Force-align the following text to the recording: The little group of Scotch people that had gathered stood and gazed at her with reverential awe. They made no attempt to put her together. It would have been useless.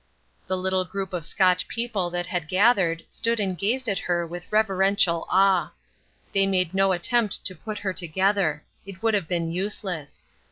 The 0.47 0.57
little 0.57 0.83
group 0.83 1.13
of 1.13 1.27
Scotch 1.27 1.67
people 1.67 2.09
that 2.09 2.25
had 2.25 2.47
gathered 2.47 3.05
stood 3.07 3.39
and 3.39 3.55
gazed 3.55 3.87
at 3.87 3.99
her 3.99 4.25
with 4.25 4.51
reverential 4.51 5.27
awe. 5.29 5.73
They 6.33 6.47
made 6.47 6.73
no 6.73 6.91
attempt 6.91 7.45
to 7.45 7.53
put 7.53 7.77
her 7.77 7.93
together. 7.93 8.63
It 8.83 9.03
would 9.03 9.13
have 9.13 9.27
been 9.27 9.51
useless. 9.51 10.25